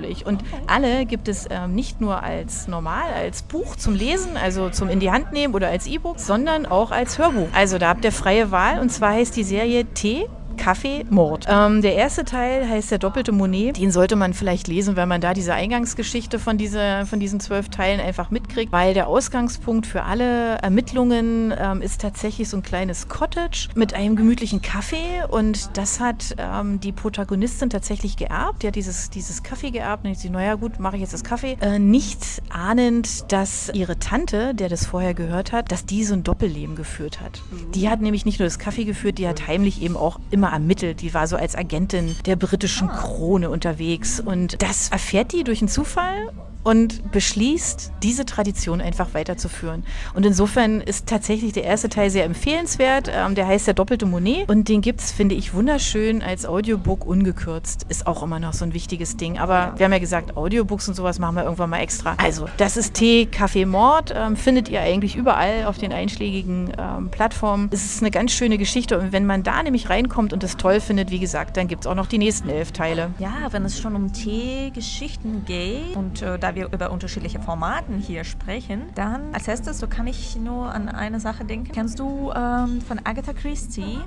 Unglaublich. 0.07 0.27
Und 0.27 0.43
alle 0.67 1.07
gibt 1.07 1.29
es 1.29 1.47
ähm, 1.51 1.75
nicht 1.75 2.01
nur 2.01 2.23
als 2.23 2.69
normal, 2.69 3.13
als 3.15 3.43
Buch 3.43 3.77
zum 3.77 3.95
Lesen, 3.95 4.37
also 4.37 4.71
zum 4.71 4.89
in 4.89 5.01
die 5.01 5.11
Hand 5.11 5.33
nehmen 5.33 5.55
oder 5.55 5.69
als 5.69 5.87
E-Book, 5.87 6.19
sondern 6.19 6.67
auch 6.67 6.91
als 6.91 7.19
Hörbuch. 7.19 7.49
Also 7.53 7.79
da 7.79 7.89
habt 7.89 8.05
ihr 8.05 8.13
freie 8.13 8.51
Wahl 8.51 8.81
und 8.81 8.91
zwar 8.91 9.13
heißt 9.13 9.37
die 9.37 9.45
Serie 9.45 9.85
Tee. 9.85 10.27
Kaffee, 10.57 11.05
Mord. 11.11 11.47
Ähm, 11.49 11.83
der 11.83 11.95
erste 11.95 12.25
Teil 12.25 12.69
heißt 12.69 12.91
der 12.91 12.99
doppelte 12.99 13.33
Monet. 13.33 13.79
Den 13.79 13.91
sollte 13.91 14.17
man 14.17 14.35
vielleicht 14.35 14.69
lesen, 14.69 14.97
wenn 14.97 15.09
man 15.09 15.21
da 15.21 15.35
diese 15.35 15.55
Eingangsgeschichte 15.55 16.39
von, 16.39 16.59
diese, 16.59 17.07
von 17.07 17.21
diesen 17.21 17.41
zwölf 17.41 17.69
Teilen 17.69 18.01
einfach 18.01 18.31
mitkriegt, 18.31 18.73
weil 18.73 18.95
der 18.95 19.09
Ausgangspunkt 19.09 19.87
für 19.87 20.03
alle 20.03 20.57
Ermittlungen 20.57 21.55
ähm, 21.57 21.83
ist 21.83 22.01
tatsächlich 22.01 22.49
so 22.49 22.57
ein 22.57 22.63
kleines 22.63 23.09
Cottage 23.09 23.69
mit 23.75 23.95
einem 23.95 24.17
gemütlichen 24.17 24.63
Kaffee 24.63 25.25
und 25.29 25.77
das 25.77 26.01
hat 26.01 26.35
ähm, 26.39 26.81
die 26.81 26.93
Protagonistin 26.93 27.71
tatsächlich 27.71 28.17
geerbt. 28.17 28.63
Die 28.63 28.69
hat 28.69 28.75
dieses, 28.75 29.11
dieses 29.11 29.43
Kaffee 29.43 29.71
geerbt 29.71 30.05
und 30.05 30.13
ich 30.13 30.19
sie, 30.19 30.31
naja 30.31 30.55
gut, 30.55 30.81
mache 30.81 30.97
ich 30.97 31.03
jetzt 31.03 31.15
das 31.15 31.25
Kaffee. 31.25 31.57
Äh, 31.61 31.79
nicht 31.79 32.43
ahnend, 32.49 33.31
dass 33.33 33.71
ihre 33.73 33.99
Tante, 33.99 34.55
der 34.55 34.69
das 34.69 34.87
vorher 34.87 35.15
gehört 35.15 35.53
hat, 35.53 35.71
dass 35.71 35.85
die 35.85 36.05
so 36.05 36.15
ein 36.15 36.23
Doppelleben 36.23 36.77
geführt 36.77 37.21
hat. 37.21 37.43
Die 37.75 37.89
hat 37.89 38.01
nämlich 38.01 38.25
nicht 38.25 38.39
nur 38.39 38.47
das 38.47 38.59
Kaffee 38.59 38.85
geführt, 38.85 39.19
die 39.19 39.29
hat 39.29 39.47
heimlich 39.47 39.83
eben 39.83 39.97
auch 39.97 40.19
immer 40.31 40.46
ermittelt. 40.53 41.01
Die 41.01 41.15
war 41.15 41.27
so 41.27 41.37
als 41.37 41.55
Agentin 41.55 42.17
der 42.27 42.37
britischen 42.37 42.89
Krone 42.89 43.51
unterwegs 43.51 44.21
und 44.21 44.63
das 44.63 44.91
erfährt 44.91 45.33
die 45.33 45.45
durch 45.45 45.61
einen 45.61 45.69
Zufall 45.69 46.31
und 46.67 47.13
beschließt, 47.13 47.93
diese 48.03 48.27
Tradition 48.27 48.81
einfach 48.81 49.15
weiterzuführen. 49.15 49.85
Und 50.15 50.27
insofern 50.27 50.81
ist 50.81 51.07
tatsächlich 51.07 51.53
der 51.53 51.63
erste 51.63 51.89
Teil 51.89 52.11
sehr 52.11 52.25
empfehlenswert. 52.25 53.09
Ähm, 53.15 53.37
der 53.37 53.47
heißt 53.47 53.69
der 53.69 53.75
doppelte 53.75 54.05
Monet 54.05 54.49
und 54.49 54.69
den 54.69 54.81
gibt 54.81 55.01
es, 55.01 55.13
finde 55.13 55.37
ich, 55.37 55.55
wunderschön 55.55 56.23
als 56.23 56.45
Audiobook 56.45 57.07
ungekürzt. 57.07 57.87
Ist 57.89 58.09
auch 58.09 58.25
immer 58.25 58.41
noch 58.41 58.53
so 58.53 58.65
ein 58.65 58.75
wichtiges 58.75 59.17
Ding. 59.17 59.39
Aber 59.39 59.75
wir 59.77 59.85
haben 59.85 59.93
ja 59.93 60.01
gesagt, 60.01 60.37
Audiobooks 60.37 60.89
und 60.89 60.95
sowas 60.95 61.21
machen 61.21 61.37
wir 61.37 61.45
irgendwann 61.45 61.71
mal 61.71 61.79
extra. 61.79 62.17
Also, 62.17 62.49
das 62.57 62.77
ist 62.77 62.95
Tee, 62.95 63.27
Kaffee, 63.27 63.65
Mord. 63.65 64.13
Ähm, 64.17 64.35
findet 64.35 64.69
ihr 64.69 64.81
eigentlich 64.81 65.15
überall 65.15 65.67
auf 65.67 65.79
den 65.79 65.93
einschlägigen 65.93 66.73
ähm, 66.77 67.11
Plattformen. 67.11 67.69
Es 67.71 67.85
ist 67.85 68.03
eine 68.03 68.11
ganz 68.11 68.33
schöne 68.33 68.59
Geschichte 68.59 68.99
und 68.99 69.13
wenn 69.13 69.25
man 69.25 69.45
da 69.45 69.63
nämlich 69.63 69.89
reinkommt 69.89 70.33
und 70.33 70.43
es 70.43 70.57
toll 70.57 70.81
findet, 70.81 71.13
wie 71.13 71.21
gesagt, 71.21 71.57
dann 71.59 71.69
gibt 71.69 71.85
es 71.85 71.87
auch 71.87 71.95
noch 71.95 72.09
die 72.09 72.19
nächsten 72.19 72.49
elf 72.49 72.73
Teile. 72.73 73.11
Ja, 73.21 73.53
wenn 73.53 73.65
es 73.65 73.79
schon 73.79 73.95
um 73.95 74.13
Teegeschichten 74.13 75.45
geht 75.45 75.95
und 75.95 76.23
äh, 76.23 76.41
da 76.41 76.56
wir 76.57 76.73
über 76.73 76.91
unterschiedliche 76.91 77.39
Formaten 77.39 77.99
hier 77.99 78.25
sprechen, 78.25 78.83
dann 78.97 79.33
als 79.33 79.47
erstes, 79.47 79.79
so 79.79 79.87
kann 79.87 80.09
ich 80.09 80.35
nur 80.37 80.73
an 80.73 80.89
eine 80.89 81.21
Sache 81.21 81.45
denken. 81.45 81.71
Kennst 81.71 82.01
du 82.01 82.33
ähm, 82.35 82.81
von 82.81 83.01
Agatha 83.05 83.33
Christie? 83.33 83.99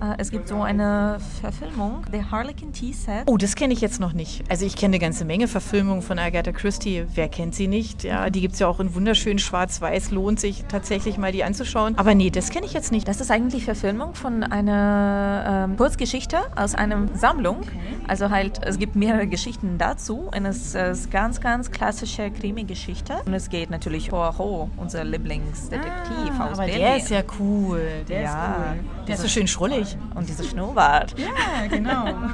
Äh, 0.00 0.14
es 0.18 0.30
gibt 0.30 0.48
so 0.48 0.62
eine 0.62 1.18
Verfilmung, 1.40 2.02
The 2.10 2.24
Harlequin 2.30 2.72
Tea 2.72 2.92
Set. 2.92 3.22
Oh, 3.26 3.36
das 3.36 3.54
kenne 3.54 3.72
ich 3.72 3.80
jetzt 3.80 4.00
noch 4.00 4.12
nicht. 4.12 4.42
Also 4.50 4.66
ich 4.66 4.76
kenne 4.76 4.94
eine 4.94 4.98
ganze 4.98 5.24
Menge 5.24 5.46
Verfilmungen 5.48 6.02
von 6.02 6.18
Agatha 6.18 6.52
Christie. 6.52 7.04
Wer 7.14 7.28
kennt 7.28 7.54
sie 7.54 7.68
nicht? 7.68 8.02
Ja, 8.04 8.28
die 8.30 8.40
gibt 8.40 8.54
es 8.54 8.60
ja 8.60 8.66
auch 8.66 8.80
in 8.80 8.94
wunderschön 8.94 9.38
schwarz-weiß. 9.38 10.10
Lohnt 10.10 10.40
sich 10.40 10.64
tatsächlich 10.68 11.16
mal 11.18 11.32
die 11.32 11.44
anzuschauen. 11.44 11.96
Aber 11.98 12.14
nee, 12.14 12.30
das 12.30 12.50
kenne 12.50 12.66
ich 12.66 12.72
jetzt 12.72 12.90
nicht. 12.92 13.06
Das 13.06 13.20
ist 13.20 13.30
eigentlich 13.30 13.64
Verfilmung 13.64 14.14
von 14.14 14.42
einer 14.42 15.66
ähm, 15.70 15.76
Kurzgeschichte 15.76 16.38
aus 16.56 16.74
einer 16.74 17.08
Sammlung. 17.14 17.62
Also 18.08 18.30
halt, 18.30 18.60
es 18.64 18.78
gibt 18.78 18.96
mehrere 18.96 19.26
Geschichten 19.26 19.78
dazu. 19.78 20.30
Und 20.34 20.46
es 20.46 20.74
ist 20.74 21.10
ganz, 21.10 21.40
ganz 21.40 21.70
klassische 21.70 22.30
Krimi-Geschichte. 22.30 23.14
Und 23.26 23.34
es 23.34 23.48
geht 23.48 23.70
natürlich 23.70 24.08
Poirot, 24.10 24.70
unser 24.76 25.04
Lieblingsdetektiv 25.04 26.30
aus 26.30 26.40
Ah, 26.40 26.44
aber 26.46 26.56
Berlin. 26.64 26.78
der 26.78 26.96
ist 26.96 27.10
ja 27.10 27.22
cool. 27.38 27.80
Der 28.08 28.20
Ja. 28.22 28.30
ist 28.30 28.58
cool. 28.58 29.04
Der 29.06 29.14
ist 29.14 29.20
so 29.22 29.28
schön 29.28 29.46
schrullig. 29.46 29.83
Und 30.14 30.28
dieser 30.28 30.44
Schnurrbart. 30.44 31.14
Ja, 31.18 31.66
genau. 31.68 32.06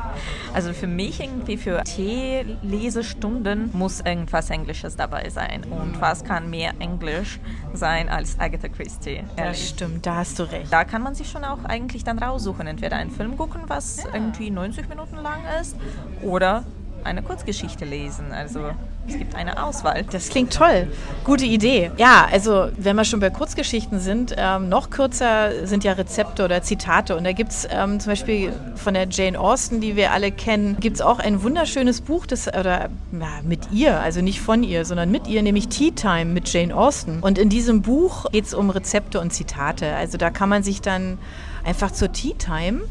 Also 0.52 0.72
für 0.72 0.88
mich 0.88 1.20
irgendwie 1.20 1.56
für 1.56 1.84
Tee-Lesestunden 1.84 3.70
muss 3.72 4.00
irgendwas 4.00 4.50
Englisches 4.50 4.96
dabei 4.96 5.30
sein. 5.30 5.62
Und 5.62 6.00
was 6.00 6.24
kann 6.24 6.50
mehr 6.50 6.72
Englisch 6.80 7.38
sein 7.72 8.08
als 8.08 8.40
Agatha 8.40 8.66
Christie? 8.66 9.22
Das 9.36 9.44
ehrlich. 9.44 9.68
stimmt, 9.68 10.06
da 10.06 10.16
hast 10.16 10.40
du 10.40 10.50
recht. 10.50 10.72
Da 10.72 10.82
kann 10.84 11.02
man 11.02 11.14
sich 11.14 11.30
schon 11.30 11.44
auch 11.44 11.64
eigentlich 11.64 12.02
dann 12.02 12.18
raussuchen. 12.18 12.66
Entweder 12.66 12.96
einen 12.96 13.12
Film 13.12 13.36
gucken, 13.36 13.62
was 13.68 14.04
irgendwie 14.12 14.50
90 14.50 14.88
Minuten 14.88 15.16
lang 15.16 15.38
ist, 15.60 15.76
oder 16.20 16.64
eine 17.04 17.22
Kurzgeschichte 17.22 17.84
lesen. 17.84 18.32
Also 18.32 18.72
es 19.08 19.18
gibt 19.18 19.34
eine 19.34 19.62
Auswahl. 19.62 20.04
Das 20.10 20.28
klingt 20.28 20.52
toll. 20.52 20.88
Gute 21.24 21.44
Idee. 21.44 21.90
Ja, 21.96 22.28
also 22.30 22.68
wenn 22.76 22.96
wir 22.96 23.04
schon 23.04 23.20
bei 23.20 23.30
Kurzgeschichten 23.30 23.98
sind, 23.98 24.34
ähm, 24.36 24.68
noch 24.68 24.90
kürzer 24.90 25.66
sind 25.66 25.84
ja 25.84 25.92
Rezepte 25.92 26.44
oder 26.44 26.62
Zitate. 26.62 27.16
Und 27.16 27.24
da 27.24 27.32
gibt 27.32 27.50
es 27.52 27.66
ähm, 27.70 27.98
zum 28.00 28.12
Beispiel 28.12 28.52
von 28.76 28.94
der 28.94 29.08
Jane 29.08 29.38
Austen, 29.38 29.80
die 29.80 29.96
wir 29.96 30.12
alle 30.12 30.30
kennen, 30.30 30.76
gibt 30.80 30.96
es 30.96 31.02
auch 31.02 31.18
ein 31.18 31.42
wunderschönes 31.42 32.00
Buch, 32.02 32.26
das, 32.26 32.46
oder 32.48 32.88
ja, 33.12 33.40
mit 33.42 33.72
ihr, 33.72 34.00
also 34.00 34.20
nicht 34.20 34.40
von 34.40 34.62
ihr, 34.62 34.84
sondern 34.84 35.10
mit 35.10 35.26
ihr, 35.26 35.42
nämlich 35.42 35.68
Tea 35.68 35.90
Time 35.90 36.26
mit 36.26 36.52
Jane 36.52 36.74
Austen. 36.74 37.20
Und 37.20 37.38
in 37.38 37.48
diesem 37.48 37.82
Buch 37.82 38.26
geht 38.30 38.46
es 38.46 38.54
um 38.54 38.70
Rezepte 38.70 39.20
und 39.20 39.32
Zitate. 39.32 39.94
Also 39.94 40.18
da 40.18 40.30
kann 40.30 40.48
man 40.48 40.62
sich 40.62 40.80
dann 40.80 41.18
einfach 41.64 41.90
zur 41.90 42.12
Tea 42.12 42.34
Time 42.34 42.82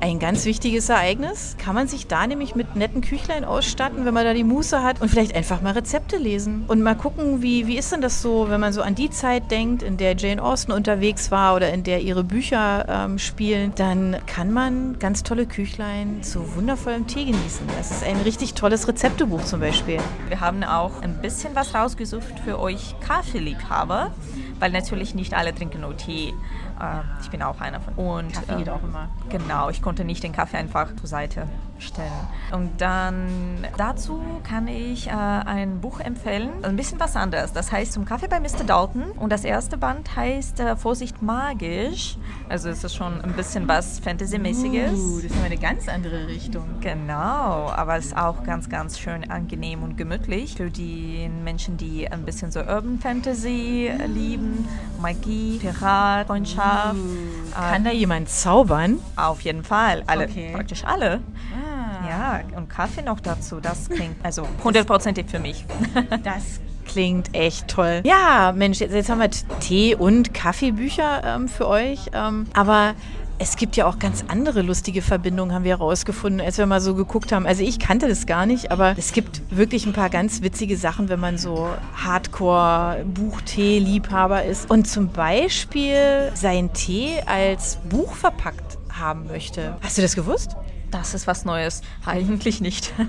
ein 0.00 0.18
ganz 0.18 0.44
wichtiges 0.44 0.88
Ereignis. 0.88 1.56
Kann 1.58 1.74
man 1.74 1.86
sich 1.86 2.08
da 2.08 2.26
nämlich 2.26 2.54
mit 2.54 2.74
netten 2.74 3.02
Küchlein 3.02 3.44
ausstatten, 3.44 4.04
wenn 4.04 4.12
man 4.12 4.24
da 4.24 4.34
die 4.34 4.44
Muße 4.44 4.82
hat 4.82 5.00
und 5.00 5.08
vielleicht 5.08 5.34
einfach 5.34 5.62
mal 5.62 5.72
Rezepte 5.72 6.16
lesen 6.16 6.64
und 6.66 6.82
mal 6.82 6.96
gucken, 6.96 7.40
wie, 7.40 7.66
wie 7.68 7.78
ist 7.78 7.92
denn 7.92 8.00
das 8.00 8.20
so, 8.20 8.50
wenn 8.50 8.60
man 8.60 8.72
so 8.72 8.82
an 8.82 8.96
die 8.96 9.10
Zeit 9.10 9.50
denkt, 9.50 9.82
in 9.82 9.96
der 9.96 10.16
Jane 10.16 10.42
Austen 10.42 10.72
unterwegs 10.72 11.30
war 11.30 11.54
oder 11.54 11.72
in 11.72 11.84
der 11.84 12.00
ihre 12.00 12.24
Bücher 12.24 12.86
ähm, 12.88 13.18
spielen, 13.18 13.72
dann 13.76 14.16
kann 14.26 14.52
man 14.52 14.98
ganz 14.98 15.22
tolle 15.22 15.46
Küchlein 15.46 16.22
zu 16.22 16.56
wundervollem 16.56 17.06
Tee 17.06 17.26
genießen. 17.26 17.66
Das 17.78 17.92
ist 17.92 18.04
ein 18.04 18.16
richtig 18.22 18.54
tolles 18.54 18.88
Rezeptebuch 18.88 19.44
zum 19.44 19.60
Beispiel. 19.60 19.98
Wir 20.28 20.40
haben 20.40 20.64
auch 20.64 21.00
ein 21.02 21.20
bisschen 21.22 21.54
was 21.54 21.74
rausgesucht 21.74 22.40
für 22.44 22.58
euch 22.58 22.96
Kaffeeliebhaber, 23.06 24.12
weil 24.58 24.72
natürlich 24.72 25.14
nicht 25.14 25.34
alle 25.34 25.54
trinken 25.54 25.82
nur 25.82 25.96
Tee. 25.96 26.34
Äh, 26.80 27.00
Ich 27.22 27.30
bin 27.30 27.42
auch 27.42 27.60
einer 27.60 27.80
von. 27.80 27.94
Und 27.94 28.32
Kaffee 28.32 28.56
geht 28.56 28.68
ähm, 28.68 28.74
auch 28.74 28.82
immer. 28.82 29.08
Genau, 29.28 29.70
ich 29.70 29.82
konnte 29.82 30.04
nicht 30.04 30.22
den 30.22 30.32
Kaffee 30.32 30.56
einfach 30.56 30.94
zur 30.96 31.08
Seite 31.08 31.46
bestellen. 31.82 32.12
Und 32.52 32.80
dann 32.80 33.66
dazu 33.76 34.20
kann 34.44 34.68
ich 34.68 35.08
äh, 35.08 35.10
ein 35.10 35.80
Buch 35.80 36.00
empfehlen, 36.00 36.50
ein 36.62 36.76
bisschen 36.76 37.00
was 37.00 37.16
anderes. 37.16 37.52
Das 37.52 37.72
heißt 37.72 37.92
Zum 37.92 38.04
Kaffee 38.04 38.28
bei 38.28 38.40
Mr. 38.40 38.64
Dalton 38.66 39.10
und 39.12 39.30
das 39.30 39.44
erste 39.44 39.76
Band 39.76 40.14
heißt 40.16 40.60
äh, 40.60 40.76
Vorsicht 40.76 41.22
magisch. 41.22 42.16
Also 42.48 42.68
es 42.68 42.84
ist 42.84 42.94
schon 42.94 43.20
ein 43.22 43.32
bisschen 43.32 43.66
was 43.68 43.98
Fantasy-mäßiges. 44.00 44.92
Uh, 44.92 45.20
das 45.22 45.32
ist 45.32 45.44
eine 45.44 45.56
ganz 45.56 45.88
andere 45.88 46.26
Richtung. 46.28 46.64
Genau, 46.80 47.70
aber 47.70 47.96
es 47.96 48.06
ist 48.06 48.16
auch 48.16 48.44
ganz, 48.44 48.68
ganz 48.68 48.98
schön 48.98 49.30
angenehm 49.30 49.82
und 49.82 49.96
gemütlich 49.96 50.54
für 50.56 50.70
die 50.70 51.28
Menschen, 51.44 51.76
die 51.76 52.10
ein 52.10 52.24
bisschen 52.24 52.50
so 52.52 52.60
Urban 52.60 52.98
Fantasy 53.00 53.90
lieben, 54.06 54.68
Magie, 55.00 55.58
Pirat, 55.58 56.26
Freundschaft. 56.26 56.94
Uh, 56.94 57.52
kann 57.54 57.82
äh, 57.86 57.90
da 57.90 57.94
jemand 57.94 58.28
zaubern? 58.28 58.98
Auf 59.16 59.40
jeden 59.42 59.64
Fall, 59.64 60.02
alle, 60.06 60.24
Okay. 60.24 60.52
praktisch 60.54 60.84
alle. 60.84 61.20
Ah, 61.52 61.71
Und 62.56 62.68
Kaffee 62.68 63.02
noch 63.02 63.20
dazu, 63.20 63.60
das 63.60 63.88
klingt 63.88 64.16
also 64.22 64.46
hundertprozentig 64.62 65.26
für 65.28 65.38
mich. 65.38 65.64
das 66.24 66.60
klingt 66.86 67.34
echt 67.34 67.68
toll. 67.68 68.02
Ja, 68.04 68.52
Mensch, 68.56 68.80
jetzt, 68.80 68.94
jetzt 68.94 69.08
haben 69.08 69.20
wir 69.20 69.30
Tee- 69.60 69.94
und 69.94 70.34
Kaffeebücher 70.34 71.22
ähm, 71.24 71.48
für 71.48 71.68
euch. 71.68 72.10
Ähm, 72.12 72.46
aber 72.54 72.94
es 73.38 73.56
gibt 73.56 73.76
ja 73.76 73.86
auch 73.86 73.98
ganz 73.98 74.24
andere 74.28 74.60
lustige 74.62 75.02
Verbindungen, 75.02 75.52
haben 75.52 75.64
wir 75.64 75.78
herausgefunden, 75.78 76.40
als 76.40 76.56
wir 76.58 76.66
mal 76.66 76.80
so 76.80 76.94
geguckt 76.94 77.32
haben. 77.32 77.44
Also 77.44 77.64
ich 77.64 77.80
kannte 77.80 78.06
das 78.08 78.26
gar 78.26 78.46
nicht, 78.46 78.70
aber 78.70 78.94
es 78.96 79.12
gibt 79.12 79.42
wirklich 79.50 79.84
ein 79.84 79.92
paar 79.92 80.10
ganz 80.10 80.42
witzige 80.42 80.76
Sachen, 80.76 81.08
wenn 81.08 81.18
man 81.18 81.38
so 81.38 81.68
Hardcore-Buchtee-Liebhaber 81.96 84.44
ist 84.44 84.70
und 84.70 84.86
zum 84.86 85.08
Beispiel 85.08 86.30
seinen 86.34 86.72
Tee 86.72 87.20
als 87.26 87.78
Buch 87.88 88.14
verpackt 88.14 88.78
haben 88.92 89.26
möchte. 89.26 89.76
Hast 89.82 89.98
du 89.98 90.02
das 90.02 90.14
gewusst? 90.14 90.54
Das 90.92 91.14
ist 91.14 91.26
was 91.26 91.44
Neues. 91.44 91.80
Eigentlich 92.06 92.60
nicht. 92.60 92.92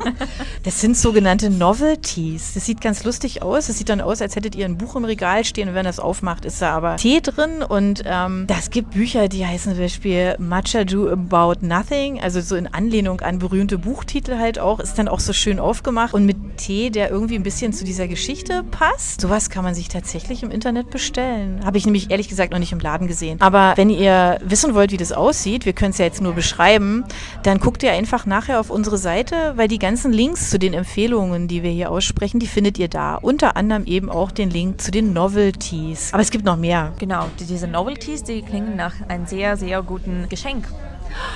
Das 0.63 0.79
sind 0.79 0.95
sogenannte 0.95 1.49
Novelties. 1.49 2.53
Das 2.53 2.65
sieht 2.65 2.79
ganz 2.79 3.03
lustig 3.03 3.41
aus. 3.41 3.67
Das 3.67 3.77
sieht 3.77 3.89
dann 3.89 3.99
aus, 3.99 4.21
als 4.21 4.35
hättet 4.35 4.55
ihr 4.55 4.65
ein 4.65 4.77
Buch 4.77 4.95
im 4.95 5.03
Regal 5.03 5.43
stehen 5.43 5.67
und 5.67 5.75
wenn 5.75 5.83
das 5.83 5.99
aufmacht, 5.99 6.45
ist 6.45 6.61
da 6.61 6.73
aber 6.73 6.95
Tee 6.95 7.19
drin. 7.21 7.61
Und 7.63 8.03
ähm, 8.05 8.45
das 8.47 8.69
gibt 8.69 8.91
Bücher, 8.91 9.27
die 9.27 9.45
heißen 9.45 9.73
zum 9.73 9.81
Beispiel 9.81 10.35
Much 10.39 10.75
Ado 10.75 11.09
About 11.09 11.65
Nothing, 11.65 12.21
also 12.21 12.39
so 12.39 12.55
in 12.55 12.67
Anlehnung 12.67 13.19
an 13.21 13.39
berühmte 13.39 13.77
Buchtitel 13.77 14.37
halt 14.37 14.57
auch. 14.57 14.79
Ist 14.79 14.97
dann 14.97 15.09
auch 15.09 15.19
so 15.19 15.33
schön 15.33 15.59
aufgemacht 15.59 16.13
und 16.13 16.25
mit 16.25 16.37
Tee, 16.57 16.89
der 16.89 17.09
irgendwie 17.09 17.35
ein 17.35 17.43
bisschen 17.43 17.73
zu 17.73 17.83
dieser 17.83 18.07
Geschichte 18.07 18.63
passt. 18.63 19.19
Sowas 19.19 19.49
kann 19.49 19.63
man 19.63 19.75
sich 19.75 19.89
tatsächlich 19.89 20.43
im 20.43 20.51
Internet 20.51 20.91
bestellen. 20.91 21.65
Habe 21.65 21.77
ich 21.77 21.85
nämlich 21.85 22.09
ehrlich 22.09 22.29
gesagt 22.29 22.51
noch 22.51 22.59
nicht 22.59 22.71
im 22.71 22.79
Laden 22.79 23.07
gesehen. 23.07 23.41
Aber 23.41 23.73
wenn 23.75 23.89
ihr 23.89 24.39
wissen 24.45 24.75
wollt, 24.75 24.91
wie 24.91 24.97
das 24.97 25.11
aussieht, 25.11 25.65
wir 25.65 25.73
können 25.73 25.91
es 25.91 25.97
ja 25.97 26.05
jetzt 26.05 26.21
nur 26.21 26.33
beschreiben, 26.33 27.03
dann 27.43 27.59
guckt 27.59 27.72
ihr 27.81 27.91
einfach 27.93 28.27
nachher 28.27 28.59
auf 28.59 28.69
unsere 28.69 28.97
Seite, 28.99 29.53
weil 29.55 29.67
die 29.67 29.79
ganzen 29.79 30.11
Links 30.13 30.51
zu 30.51 30.59
den 30.59 30.73
Empfehlungen, 30.75 31.47
die 31.47 31.63
wir 31.63 31.71
hier 31.71 31.89
aussprechen, 31.89 32.39
die 32.39 32.45
findet 32.47 32.77
ihr 32.77 32.89
da. 32.89 33.15
Unter 33.15 33.55
anderem 33.57 33.85
eben 33.85 34.09
auch 34.11 34.29
den 34.29 34.51
Link 34.51 34.79
zu 34.81 34.91
den 34.91 35.13
Novelties. 35.13 36.13
Aber 36.13 36.21
es 36.21 36.29
gibt 36.29 36.45
noch 36.45 36.57
mehr. 36.57 36.91
genau, 36.99 37.25
die- 37.39 37.45
diese 37.45 37.67
Novelties, 37.67 38.21
die 38.23 38.41
klingen 38.43 38.75
nach 38.75 38.93
einem 39.07 39.25
sehr, 39.25 39.57
sehr 39.57 39.81
guten 39.81 40.27
Geschenk. 40.29 40.65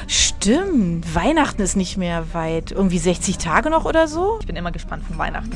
Stimmt, 0.08 1.14
Weihnachten 1.16 1.62
ist 1.62 1.76
nicht 1.76 1.98
mehr 1.98 2.34
weit. 2.34 2.72
Irgendwie 2.72 2.98
60 2.98 3.38
Tage 3.38 3.70
noch 3.70 3.86
oder 3.86 4.08
so? 4.08 4.38
Ich 4.42 4.48
bin 4.48 4.56
immer 4.56 4.72
gespannt 4.72 5.04
von 5.06 5.18
Weihnachten. 5.18 5.56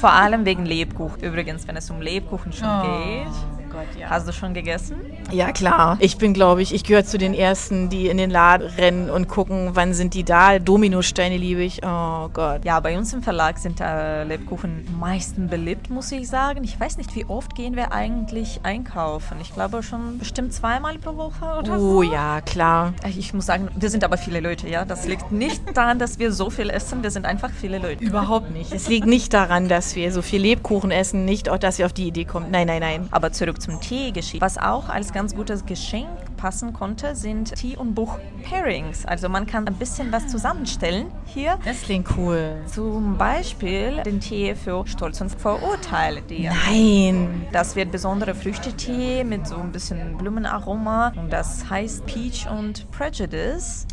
Vor 0.00 0.12
allem 0.12 0.44
wegen 0.44 0.66
Lebkuchen. 0.66 1.22
Übrigens, 1.22 1.66
wenn 1.68 1.76
es 1.76 1.90
um 1.90 2.00
Lebkuchen 2.00 2.52
schon 2.52 2.68
geht. 2.82 3.61
Gott, 3.72 3.88
ja. 3.98 4.10
Hast 4.10 4.28
du 4.28 4.32
schon 4.32 4.52
gegessen? 4.52 4.96
Ja, 5.30 5.50
klar. 5.50 5.96
Ich 6.00 6.18
bin, 6.18 6.34
glaube 6.34 6.60
ich, 6.60 6.74
ich 6.74 6.84
gehöre 6.84 7.04
zu 7.04 7.16
den 7.16 7.32
Ersten, 7.32 7.88
die 7.88 8.08
in 8.08 8.18
den 8.18 8.28
Laden 8.28 8.66
rennen 8.66 9.08
und 9.08 9.28
gucken, 9.28 9.70
wann 9.72 9.94
sind 9.94 10.12
die 10.12 10.24
da. 10.24 10.58
Dominosteine 10.58 11.38
liebe 11.38 11.62
ich. 11.62 11.80
Oh 11.82 12.28
Gott. 12.32 12.64
Ja, 12.64 12.78
bei 12.80 12.98
uns 12.98 13.14
im 13.14 13.22
Verlag 13.22 13.58
sind 13.58 13.80
äh, 13.80 14.24
Lebkuchen 14.24 14.86
am 14.92 15.00
meisten 15.00 15.48
beliebt, 15.48 15.88
muss 15.88 16.12
ich 16.12 16.28
sagen. 16.28 16.64
Ich 16.64 16.78
weiß 16.78 16.98
nicht, 16.98 17.14
wie 17.16 17.24
oft 17.24 17.54
gehen 17.54 17.76
wir 17.76 17.92
eigentlich 17.92 18.60
einkaufen. 18.62 19.38
Ich 19.40 19.54
glaube 19.54 19.82
schon 19.82 20.18
bestimmt 20.18 20.52
zweimal 20.52 20.98
pro 20.98 21.16
Woche 21.16 21.46
oder 21.58 21.78
so. 21.78 21.98
Oh 21.98 22.02
ja, 22.02 22.42
klar. 22.42 22.92
Ich 23.08 23.32
muss 23.32 23.46
sagen, 23.46 23.68
wir 23.74 23.88
sind 23.88 24.04
aber 24.04 24.18
viele 24.18 24.40
Leute, 24.40 24.68
ja. 24.68 24.84
Das 24.84 25.06
liegt 25.06 25.32
nicht 25.32 25.62
daran, 25.74 25.98
dass 25.98 26.18
wir 26.18 26.32
so 26.32 26.50
viel 26.50 26.68
essen, 26.68 27.02
wir 27.02 27.10
sind 27.10 27.24
einfach 27.24 27.50
viele 27.50 27.78
Leute. 27.78 28.04
Überhaupt 28.04 28.50
nicht. 28.50 28.70
Es 28.72 28.88
liegt 28.88 29.06
nicht 29.06 29.32
daran, 29.32 29.68
dass 29.68 29.96
wir 29.96 30.12
so 30.12 30.20
viel 30.20 30.42
Lebkuchen 30.42 30.90
essen, 30.90 31.24
nicht 31.24 31.48
auch, 31.48 31.58
dass 31.58 31.78
ihr 31.78 31.86
auf 31.86 31.94
die 31.94 32.08
Idee 32.08 32.26
kommt. 32.26 32.50
Nein, 32.50 32.66
nein, 32.66 32.80
nein. 32.80 33.08
Aber 33.10 33.32
zurück 33.32 33.61
zum 33.62 33.80
Tee-Geschenk. 33.80 34.42
Was 34.42 34.58
auch 34.58 34.88
als 34.88 35.12
ganz 35.12 35.34
gutes 35.34 35.64
Geschenk 35.64 36.08
passen 36.36 36.72
konnte, 36.72 37.14
sind 37.14 37.54
Tee- 37.54 37.76
und 37.76 37.94
Buch-Pairings. 37.94 39.06
Also 39.06 39.28
man 39.28 39.46
kann 39.46 39.66
ein 39.66 39.74
bisschen 39.74 40.10
was 40.12 40.26
zusammenstellen 40.28 41.06
hier. 41.26 41.58
Das 41.64 41.82
klingt 41.82 42.08
cool. 42.16 42.56
Zum 42.66 43.16
Beispiel 43.16 44.02
den 44.02 44.20
Tee 44.20 44.54
für 44.54 44.86
Stolz 44.86 45.20
und 45.20 45.30
Vorurteile. 45.30 46.22
Die 46.22 46.48
Nein. 46.48 47.46
Das 47.52 47.76
wird 47.76 47.92
besondere 47.92 48.34
Früchtetee 48.34 49.24
mit 49.24 49.46
so 49.46 49.56
ein 49.56 49.70
bisschen 49.70 50.18
Blumenaroma 50.18 51.12
und 51.16 51.32
das 51.32 51.70
heißt 51.70 52.04
Peach 52.06 52.48
und 52.50 52.90
Prejudice. 52.90 53.86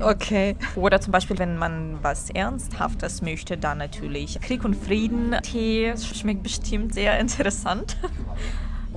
Okay. 0.00 0.56
Oder 0.76 1.00
zum 1.00 1.12
Beispiel, 1.12 1.38
wenn 1.38 1.56
man 1.56 1.98
was 2.02 2.30
Ernsthaftes 2.30 3.22
möchte, 3.22 3.56
dann 3.56 3.78
natürlich 3.78 4.40
Krieg 4.40 4.64
und 4.64 4.74
Frieden 4.74 5.36
Tee 5.42 5.94
schmeckt 5.96 6.42
bestimmt 6.42 6.94
sehr 6.94 7.18
interessant. 7.18 7.96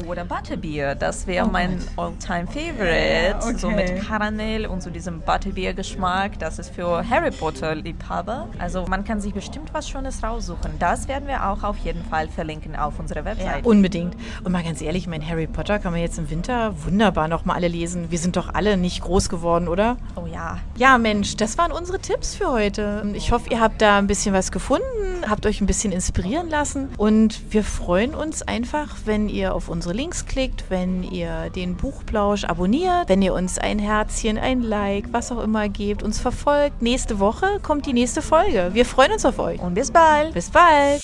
Oder 0.08 0.26
Butterbier, 0.26 0.96
das 0.96 1.28
wäre 1.28 1.48
mein 1.48 1.80
all-time 1.98 2.48
favorite. 2.48 3.30
Ja, 3.32 3.38
okay. 3.38 3.58
So 3.58 3.70
mit 3.70 4.02
Karamell 4.08 4.66
und 4.66 4.82
so 4.82 4.90
diesem 4.90 5.22
Butterbier-Geschmack. 5.22 6.40
Das 6.40 6.60
ist 6.60 6.74
für 6.74 7.08
Harry 7.10 7.30
Potter-Liebhaber. 7.32 8.48
Also 8.58 8.86
man 8.88 9.04
kann 9.04 9.22
sich 9.22 9.34
bestimmt 9.34 9.74
was 9.74 9.88
Schönes 9.90 10.24
raussuchen. 10.24 10.72
Das 10.80 11.08
werden 11.08 11.28
wir 11.28 11.48
auch 11.48 11.64
auf 11.64 11.78
jeden 11.80 12.04
Fall 12.06 12.28
verlinken 12.30 12.76
auf 12.76 13.00
unserer 13.00 13.20
Ja, 13.20 13.26
Website. 13.26 13.66
unbedingt. 13.66 14.16
Und 14.44 14.52
mal 14.52 14.64
ganz 14.64 14.82
ehrlich, 14.82 15.08
mein 15.08 15.28
Harry 15.28 15.46
Potter 15.48 15.78
kann 15.78 15.92
man 15.92 16.02
jetzt 16.02 16.18
im 16.18 16.30
Winter 16.30 16.74
wunderbar 16.84 17.28
nochmal 17.28 17.58
alle 17.58 17.68
lesen. 17.68 18.10
Wir 18.12 18.18
sind 18.20 18.38
doch 18.38 18.54
alle 18.54 18.78
nicht 18.78 19.02
groß 19.02 19.30
geworden, 19.30 19.68
oder? 19.68 19.98
oh 20.16 20.26
ja, 20.26 20.58
Ja, 20.78 20.98
Mensch, 20.98 21.36
das 21.38 21.58
waren 21.58 21.72
unsere 21.72 22.00
Tipps 22.00 22.34
für 22.36 22.50
heute. 22.52 23.04
Ich 23.14 23.32
hoffe, 23.32 23.50
ihr 23.50 23.60
habt 23.60 23.82
da 23.82 23.98
ein 23.98 24.08
bisschen 24.08 24.34
was 24.34 24.52
gefunden, 24.52 24.84
habt 25.30 25.46
euch 25.46 25.62
ein 25.62 25.68
bisschen 25.68 25.92
inspirieren 25.92 26.50
lassen 26.50 26.90
und 26.98 27.42
wir 27.54 27.64
freuen 27.64 28.16
uns 28.16 28.42
einfach, 28.42 28.96
wenn 29.06 29.30
ihr 29.30 29.54
auf 29.54 29.68
unsere 29.92 30.04
Links 30.04 30.26
klickt, 30.26 30.66
wenn 30.70 31.04
ihr 31.04 31.50
den 31.50 31.76
Buchplausch 31.76 32.46
abonniert, 32.46 33.10
wenn 33.10 33.22
ihr 33.22 33.34
uns 33.34 33.58
ein 33.58 33.78
Herzchen, 33.78 34.38
ein 34.38 34.62
Like, 34.62 35.12
was 35.12 35.34
auch 35.34 35.44
immer 35.44 35.68
gebt, 35.68 36.02
uns 36.02 36.20
verfolgt. 36.20 36.82
Nächste 36.82 37.20
Woche 37.20 37.60
kommt 37.62 37.86
die 37.86 37.94
nächste 37.94 38.22
Folge. 38.22 38.70
Wir 38.72 38.86
freuen 38.86 39.12
uns 39.12 39.26
auf 39.26 39.38
euch. 39.40 39.60
und 39.60 39.74
bis 39.74 39.92
bald. 39.92 40.34
Bis 40.34 40.50
bald. 40.50 41.02